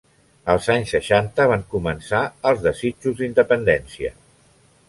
[0.53, 4.17] Als anys seixanta van començar els desitjos d'independència.